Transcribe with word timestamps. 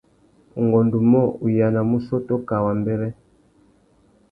Ungôndômô, 0.61 1.21
u 1.43 1.45
yānamú 1.57 1.93
ussôtô 1.99 2.35
kā 2.47 2.55
wambêrê. 2.65 3.09